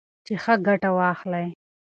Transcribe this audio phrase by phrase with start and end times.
[0.25, 1.47] چې ښه ګټه واخلئ.